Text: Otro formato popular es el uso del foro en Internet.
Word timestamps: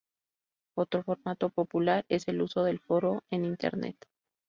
Otro 0.75 1.03
formato 1.03 1.49
popular 1.51 2.05
es 2.09 2.27
el 2.27 2.41
uso 2.41 2.63
del 2.63 2.79
foro 2.79 3.21
en 3.29 3.45
Internet. 3.45 3.97